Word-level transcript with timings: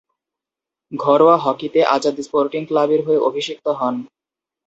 ঘরোয়া 0.91 1.37
হকিতে 1.37 1.79
আজাদ 1.95 2.15
স্পোর্টিং 2.21 2.61
ক্লাবের 2.65 3.01
হয়ে 3.07 3.23
অভিষিক্ত 3.29 3.65
হন। 3.79 3.95